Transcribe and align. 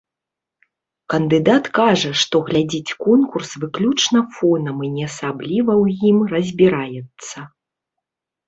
Кандыдат 1.13 1.65
кажа, 1.79 2.11
што 2.21 2.35
глядзіць 2.47 2.95
конкурс 3.05 3.49
выключна 3.65 4.19
фонам 4.39 4.77
і 4.89 4.91
не 4.97 5.03
асабліва 5.11 5.73
ў 5.83 6.11
ім 6.11 6.17
разбіраецца. 6.33 7.37